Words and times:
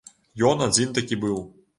Ён 0.51 0.63
адзін 0.67 0.95
такі 0.97 1.19
быў. 1.25 1.37